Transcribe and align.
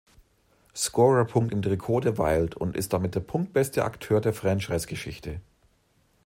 Scorerpunkt 0.73 1.53
im 1.53 1.61
Trikot 1.61 1.99
der 1.99 2.17
Wild 2.17 2.55
und 2.55 2.75
ist 2.75 2.91
damit 2.91 3.13
der 3.13 3.19
punktbeste 3.19 3.85
Akteur 3.85 4.19
der 4.19 4.33
Franchise-Geschichte. 4.33 5.41